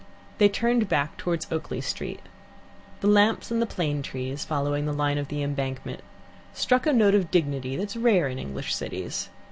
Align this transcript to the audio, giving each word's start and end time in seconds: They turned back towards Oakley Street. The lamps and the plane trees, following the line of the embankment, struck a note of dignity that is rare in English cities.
They 0.39 0.49
turned 0.49 0.89
back 0.89 1.15
towards 1.15 1.45
Oakley 1.51 1.79
Street. 1.79 2.21
The 3.01 3.07
lamps 3.07 3.51
and 3.51 3.61
the 3.61 3.67
plane 3.67 4.01
trees, 4.01 4.43
following 4.43 4.87
the 4.87 4.93
line 4.93 5.19
of 5.19 5.27
the 5.27 5.43
embankment, 5.43 6.01
struck 6.55 6.87
a 6.87 6.91
note 6.91 7.13
of 7.13 7.29
dignity 7.29 7.75
that 7.75 7.91
is 7.91 7.97
rare 7.97 8.27
in 8.27 8.39
English 8.39 8.73
cities. 8.73 9.29